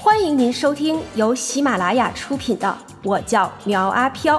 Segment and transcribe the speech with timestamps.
[0.00, 2.68] 欢迎您收听由喜马拉雅出品的
[3.02, 4.38] 《我叫苗阿飘》，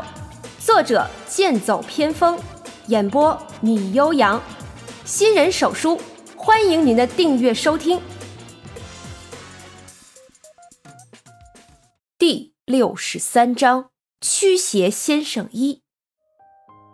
[0.58, 2.40] 作者剑走偏锋，
[2.88, 4.42] 演播米悠扬，
[5.04, 6.00] 新人手书，
[6.38, 8.00] 欢迎您的订阅收听。
[12.18, 13.90] 第六十三章：
[14.22, 15.82] 驱邪先生一。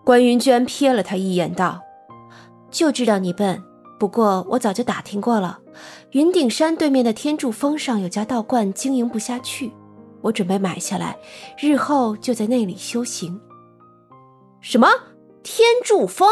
[0.04, 1.84] 关云娟瞥了他一眼，道
[2.72, 3.64] ：“就知道你笨。”
[3.98, 5.60] 不过我早就打听过了，
[6.12, 9.72] 云顶山对面的天柱峰上有家道观经营不下去，
[10.22, 11.18] 我准备买下来，
[11.58, 13.40] 日后就在那里修行。
[14.60, 14.90] 什么
[15.44, 16.28] 天柱峰？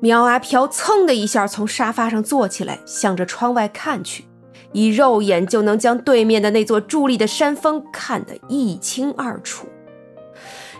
[0.00, 4.26] 苗阿飘噌的一下从沙发上坐起来，向着窗外看去，
[4.72, 9.66] 以肉眼就能将对面的那座伫立的山峰看得一清二楚。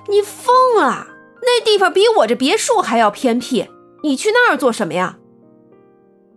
[0.08, 1.06] 你疯了？
[1.40, 3.68] 那地方比我这别墅还要偏僻，
[4.02, 5.18] 你去那儿做什么呀？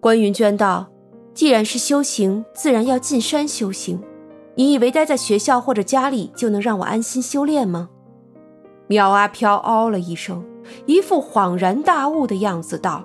[0.05, 0.85] 关云娟道
[1.33, 3.99] ：“既然是修行，自然要进山修行。
[4.53, 7.89] 你以为待在学校或者家里就能让我安心修炼吗？”
[8.85, 10.45] 苗阿飘哦了一声，
[10.85, 13.03] 一副恍然大悟的样子道：“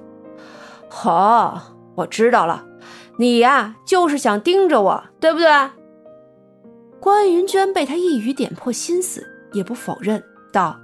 [1.06, 1.58] 哦，
[1.94, 2.66] 我知道了，
[3.16, 5.48] 你呀就是想盯着我，对不对？”
[7.00, 10.78] 关云娟被他一语点破心思，也不否认，道：“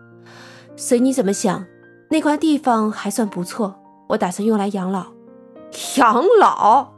[0.77, 1.67] 随你怎么想，
[2.09, 5.15] 那块地方还算不错，我打算用来养老。”
[5.97, 6.93] 养老，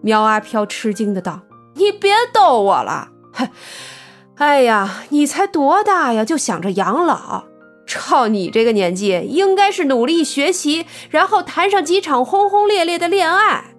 [0.00, 1.42] 苗阿飘吃惊的道
[1.76, 3.48] ：“你别逗我了，哼，
[4.36, 7.44] 哎呀，你才多大呀，就想着养老？
[7.86, 13.74] 照你这个年纪，应该是努力学习，然后谈上几场轰轰烈烈的恋爱，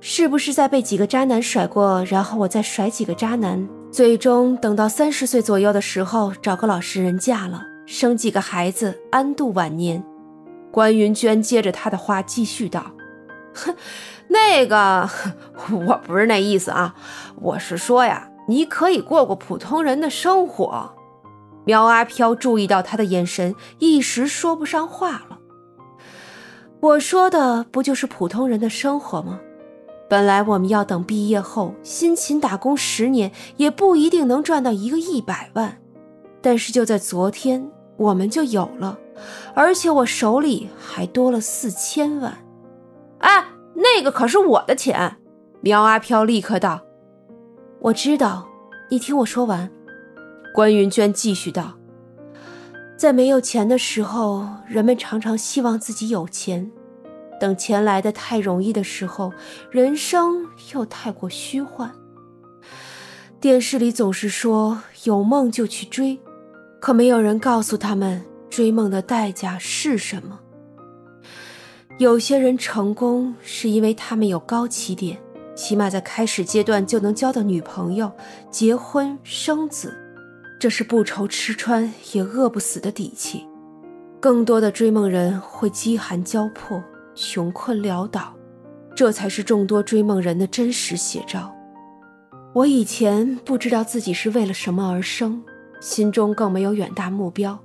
[0.00, 10.04] 是不是再被几个渣男甩过，然后我再甩几个渣男，最终等到三十岁左右的时候，找个老实人嫁了，生几个孩子，安度晚年？”
[10.70, 12.84] 关云娟接着他的话继续道。
[13.54, 13.74] 哼，
[14.28, 15.08] 那个
[15.86, 16.94] 我不是那意思啊，
[17.36, 20.94] 我是说呀，你可以过过普通人的生活。
[21.64, 25.38] 苗阿飘注意到他的眼神，一时说不上话了。
[26.80, 29.40] 我说的不就是普通人的生活吗？
[30.08, 35.76] 本来我们要等毕业后辛勤打工十年，也不一定能赚到一个一百万，
[36.40, 38.98] 但是就在昨天，我们就有了，
[39.54, 42.38] 而且我手里还多了四千万。
[43.88, 45.16] 哎，那个可是我的钱！
[45.62, 46.82] 苗阿飘立刻道
[47.80, 48.46] ：“我知道，
[48.90, 49.70] 你听我说完。”
[50.54, 51.78] 关云娟继续道
[52.98, 56.70] ：“在没有钱的时候，人们常常希望自己有钱；
[57.40, 59.32] 等钱来的太容易的时候，
[59.70, 60.44] 人生
[60.74, 61.90] 又太过虚幻。
[63.40, 66.20] 电视里总是说有梦就去追，
[66.78, 70.40] 可没有人告诉他们追梦的代价是什么。”
[71.98, 75.18] 有些人成功是因为他们有高起点，
[75.56, 78.08] 起码在开始阶段就能交到女朋友、
[78.52, 79.92] 结婚生子，
[80.60, 83.44] 这是不愁吃穿也饿不死的底气。
[84.20, 86.80] 更多的追梦人会饥寒交迫、
[87.16, 88.32] 穷困潦倒，
[88.94, 91.52] 这才是众多追梦人的真实写照。
[92.52, 95.42] 我以前不知道自己是为了什么而生，
[95.80, 97.58] 心中更没有远大目标。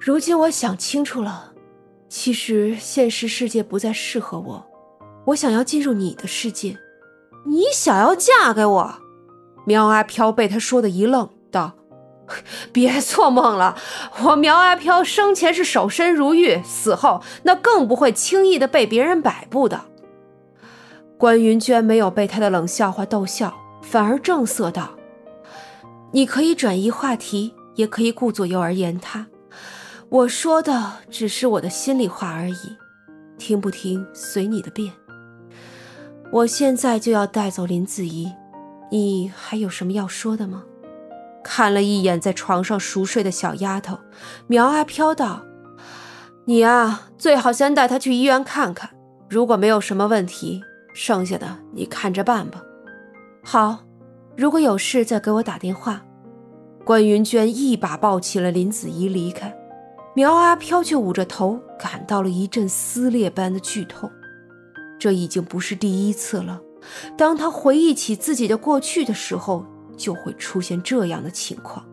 [0.00, 1.54] 如今我想清楚了。
[2.08, 4.66] 其实现实世界不再适合我，
[5.26, 6.78] 我想要进入你的世界。
[7.46, 8.94] 你想要嫁给我？
[9.64, 11.74] 苗阿飘被他说的一愣，道
[12.72, 13.76] ：“别做梦了，
[14.24, 19.86] 我苗阿飘生前是守身如玉，死后那更不会轻易的被别人摆布的。”
[21.18, 24.90] 关云娟没有被他的冷笑话逗笑，反而正色道
[26.12, 29.26] ：“你可以转移话题，也可以顾左右而言他。”
[30.08, 32.76] 我说的只是我的心里话而已，
[33.38, 34.92] 听不听随你的便。
[36.32, 38.32] 我现在就要带走林子怡，
[38.90, 40.64] 你还有什么要说的吗？
[41.42, 43.98] 看了一眼在床上熟睡的小丫头，
[44.46, 45.44] 苗阿飘道
[46.46, 48.90] ：“你啊，最好先带她去医院看看，
[49.28, 50.62] 如果没有什么问题，
[50.94, 52.62] 剩下的你看着办吧。”
[53.44, 53.80] 好，
[54.36, 56.02] 如果有事再给我打电话。
[56.84, 59.52] 关云娟一把抱起了林子怡离开。
[60.16, 64.10] 苗阿飘却捂着头，感到了一阵撕裂般的剧痛。
[64.98, 66.58] 这已经不是第一次了。
[67.18, 71.84] 当他回忆起自己的过去的时候，就会出现这样的情况。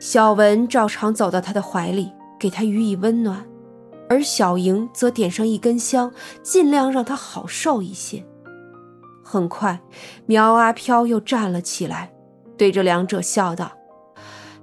[0.00, 3.46] 小文照常走到他的怀里，给他予以温暖，
[4.08, 6.12] 而小莹则点上一根香，
[6.42, 8.26] 尽量让他好受一些。
[9.22, 9.80] 很快，
[10.26, 12.12] 苗阿飘又站了起来，
[12.58, 13.70] 对着两者笑道：“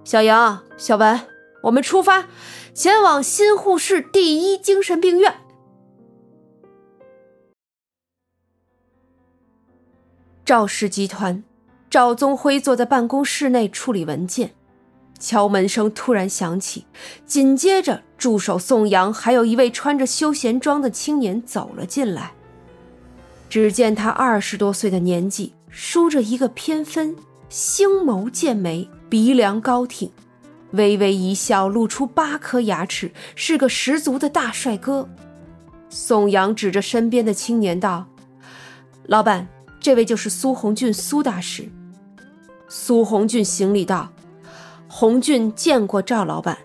[0.04, 0.34] 小莹，
[0.76, 1.18] 小文。”
[1.64, 2.28] 我们出发，
[2.74, 5.36] 前往新护市第一精神病院。
[10.46, 11.44] 赵氏集团
[11.90, 14.52] 赵宗辉坐在办公室内处理文件，
[15.20, 16.86] 敲门声突然响起，
[17.26, 22.34] 紧接着助手宋阳还有一位穿着休闲装的青年走了进来。
[23.50, 27.16] 只见他二十多岁的年纪，梳着一个偏分，
[27.50, 30.12] 星眸剑眉，鼻梁高挺，
[30.72, 35.08] 微微一笑，露出八颗牙齿，是个十足的大帅哥。
[35.90, 38.06] 宋阳指着身边的青年道
[39.08, 39.48] ：“老板，
[39.80, 41.70] 这位就是苏红俊，苏大师。”
[42.70, 44.10] 苏红俊行礼道
[44.88, 46.58] ：“红俊见过赵老板。”“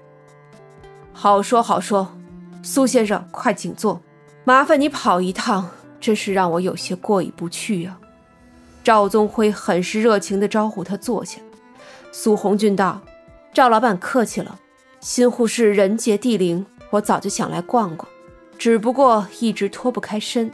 [1.12, 2.16] 好说好说，
[2.62, 4.02] 苏先生快请坐，
[4.44, 5.70] 麻烦你跑一趟。”
[6.04, 7.96] 真是让我有些过意不去呀！
[8.82, 11.40] 赵宗辉很是热情地招呼他坐下。
[12.12, 13.00] 苏红俊道
[13.54, 14.58] ：“赵老板客气了，
[14.98, 18.10] 新护士人杰地灵，我早就想来逛逛，
[18.58, 20.52] 只不过一直脱不开身。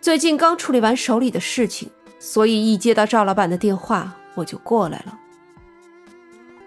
[0.00, 5.18] 最近刚处理完手里的事情，所以一接到赵老板的电话，我就过来了。”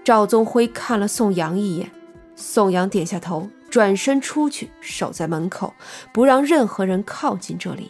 [0.05, 1.89] 赵宗辉看了宋阳一眼，
[2.35, 3.49] 宋阳点下头。
[3.71, 5.73] 转身出去，守在门口，
[6.13, 7.89] 不让任何人靠近这里。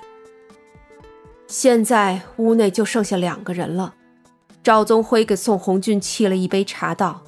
[1.48, 3.96] 现在屋内就剩下两个人了。
[4.62, 7.24] 赵宗辉给宋红俊沏了一杯茶，道：“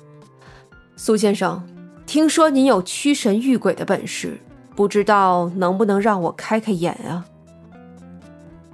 [0.95, 1.61] 苏先生，
[2.05, 4.39] 听说您有驱神御鬼的本事，
[4.75, 7.25] 不知道能不能让我开开眼啊？”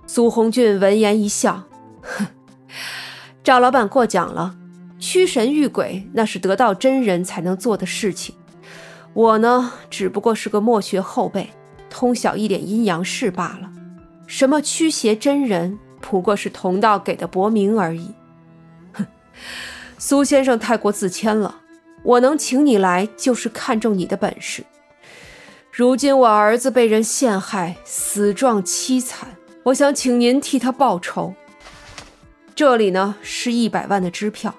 [0.05, 1.63] 苏红俊闻言一笑
[2.01, 2.27] ：“哼，
[3.43, 4.55] 赵老板过奖了，
[4.99, 8.35] 驱神御鬼那是得道真人才能做的事情。”
[9.13, 11.51] 我呢，只不过是个墨学后辈，
[11.89, 13.71] 通晓一点阴阳事罢了。
[14.27, 18.11] 什么驱邪真人，不过是同道给的薄名而已。
[18.93, 19.05] 哼，
[19.97, 21.58] 苏先生太过自谦了。
[22.03, 24.63] 我能请你来，就是看中你的本事。
[25.71, 31.33] 如今我儿子被人陷害，死状凄惨，我想请您替他报仇。
[32.55, 34.53] 这里呢是一百万的支票，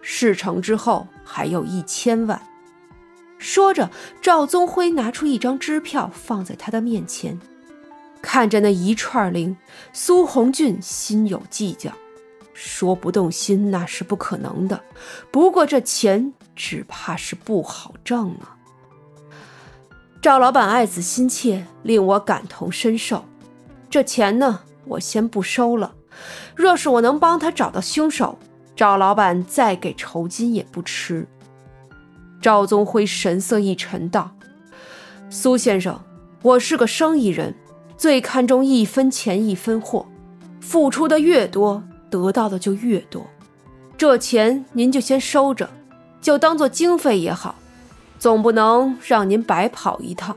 [0.00, 2.40] 事成之后还有一千万。
[3.38, 3.90] 说着，
[4.20, 7.38] 赵宗辉拿出一张支票放在他的面前，
[8.22, 9.56] 看着那一串零，
[9.92, 11.90] 苏红俊心有计较，
[12.54, 14.80] 说不动心那是不可能的。
[15.30, 18.56] 不过这钱只怕是不好挣啊。
[20.20, 23.24] 赵老板爱子心切，令我感同身受。
[23.90, 25.94] 这钱呢，我先不收了。
[26.54, 28.38] 若是我能帮他找到凶手，
[28.76, 31.26] 赵老板再给酬金也不迟。
[32.40, 34.36] 赵宗辉神色一沉，道
[35.30, 36.00] ：“苏先生，
[36.42, 37.54] 我是个生意人，
[37.96, 40.06] 最看重一分钱一分货，
[40.60, 43.26] 付出的越多，得到的就越多。
[43.96, 45.70] 这钱您就先收着，
[46.22, 47.56] 就当做经费也好，
[48.18, 50.34] 总不能让您白跑一趟。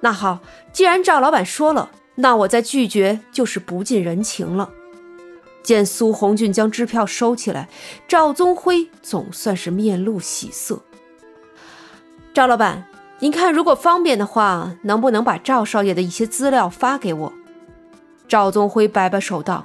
[0.00, 0.40] 那好，
[0.72, 4.68] 既然赵老板说了，那我再拒绝就是不近人情了。”
[5.64, 7.70] 见苏红俊将支票收起来，
[8.06, 10.82] 赵宗辉总算是面露喜色。
[12.34, 12.84] 赵老板，
[13.20, 17.32] 您看，如果方便的话，能不能把赵少爷的一些资料发给我？
[18.28, 19.64] 赵宗辉摆摆手道：“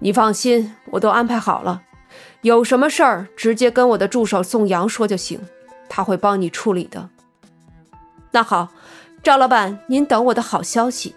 [0.00, 1.82] 你放心，我都安排好了，
[2.44, 5.40] 有什么事儿直接跟我的助手宋阳说就行，
[5.88, 7.08] 他会帮你处理的。”
[8.32, 8.68] 那好，
[9.22, 11.14] 赵老板，您等我的好消息。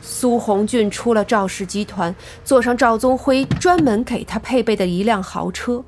[0.00, 5.84] 苏红俊出了赵氏集团，坐上赵宗辉专门给他配备的一辆豪车。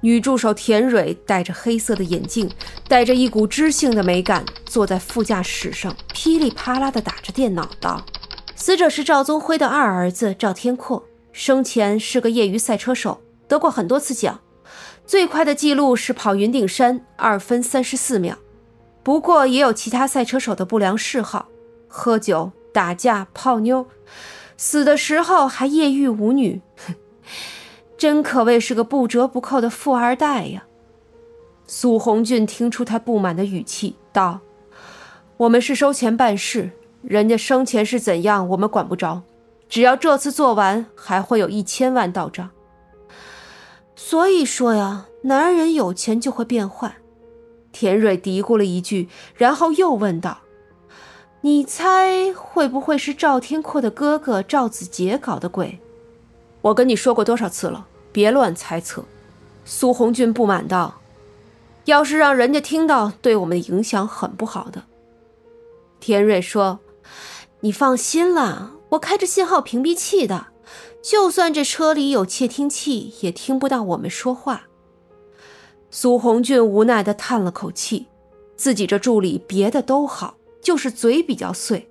[0.00, 2.48] 女助手田蕊戴着黑色的眼镜，
[2.86, 8.00] 带着一股知性的美感，坐在副驾驶上，噼里啪啦地打着电脑道
[8.54, 11.02] ：“死者是赵宗辉的二儿子赵天阔，
[11.34, 14.40] 生前是个业余赛车手，得过很多次奖，
[15.04, 18.38] 最快的记录是跑云顶山二分三十四秒。
[19.02, 21.48] 不过也有其他赛车手的不良嗜好，
[21.86, 23.86] 喝酒。”打架泡妞，
[24.56, 26.60] 死的时候还夜遇舞女，
[27.96, 30.64] 真可谓是个不折不扣的富二代呀！
[31.68, 34.40] 苏红俊听出他不满的语气，道
[35.38, 36.72] ：“我们是收钱办事，
[37.02, 39.22] 人家生前是怎样，我们管不着。
[39.68, 42.50] 只要这次做完，还会有一千万到账。
[43.96, 46.96] 所以说呀，男人有钱就会变坏。”
[47.72, 50.38] 田蕊嘀咕了一句，然后又问道。
[51.40, 55.80] 你猜会不会是赵天阔的哥哥赵子杰搞的鬼？
[56.62, 59.04] 我跟你说过多少次了，别乱猜测。
[59.64, 61.00] 苏红俊不满道
[61.84, 64.84] ：“要是让人家听到，对我们的影响很不好的。”
[66.00, 66.78] 田瑞说
[67.60, 70.48] ：“你放心啦，我开着信号屏蔽器的，
[71.02, 74.68] 就算这车里有窃听器，也听不到我们说话。”
[75.90, 78.06] 苏红俊无奈地叹了口气，
[78.56, 80.36] 自己这助理别的都好。
[80.60, 81.90] 就是嘴比较碎，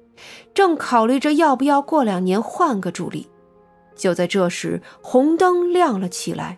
[0.52, 3.28] 正考虑着要不要过两年换个助理，
[3.96, 6.58] 就在这时，红灯亮了起来。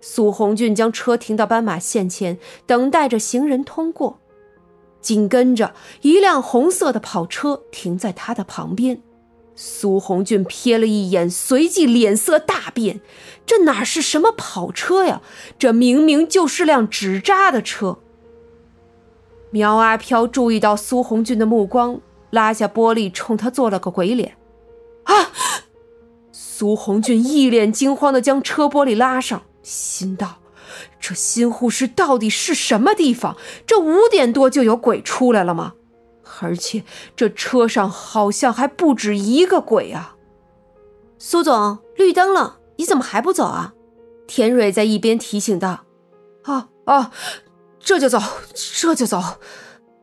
[0.00, 4.18] 苏红俊将车停到斑马线前，等待着行人通过。
[5.02, 9.02] 紧跟着，一辆红色的跑车停在他的旁边。
[9.62, 13.02] 苏红俊瞥了一眼，随即脸色大变。
[13.44, 15.20] 这哪是什么跑车呀？
[15.58, 17.98] 这明明就是辆纸扎的车。
[19.50, 22.00] 苗阿飘注意到苏红俊的目光，
[22.30, 24.38] 拉下玻璃，冲他做了个鬼脸。
[25.02, 25.30] 啊！
[26.32, 30.38] 苏红俊一脸惊慌地将车玻璃拉上，心道：
[30.98, 33.36] 这新护士到底是什么地方？
[33.66, 35.74] 这五点多就有鬼出来了吗？
[36.40, 36.84] 而且
[37.16, 40.16] 这车上好像还不止一个鬼啊！
[41.18, 43.74] 苏总，绿灯了，你怎么还不走啊？
[44.26, 45.84] 田蕊在一边提醒道
[46.44, 47.10] ：“啊啊，
[47.78, 48.18] 这就走，
[48.54, 49.22] 这就走。”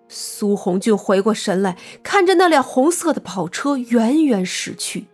[0.10, 5.08] 苏红俊回过神来，看着那辆红色的跑车远远驶去，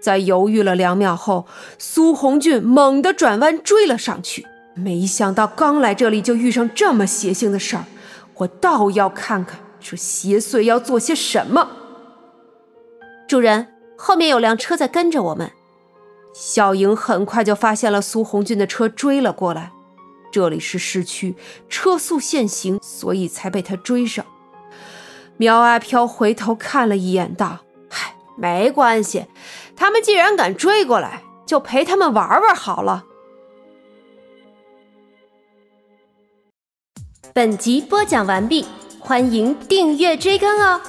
[0.00, 1.46] 在犹豫了两秒后，
[1.78, 4.46] 苏红俊猛地转弯追了上去。
[4.74, 7.84] 没想到刚来这里就遇上这么邪性的事儿，
[8.34, 9.60] 我倒要看看。
[9.82, 11.70] 这邪祟要做些什么？
[13.28, 15.50] 主人，后面有辆车在跟着我们。
[16.34, 19.72] 小莹很快就发现了苏红俊的车追了过来。
[20.30, 21.34] 这里是市区，
[21.68, 24.24] 车速限行，所以才被他追上。
[25.36, 27.58] 苗阿飘回头看了一眼，道
[27.90, 29.26] ：“嗨，没关系，
[29.76, 33.04] 他们既然敢追过来，就陪他们玩玩好了。”
[37.34, 38.66] 本集播讲完毕。
[39.04, 40.80] 欢迎订阅追更哦！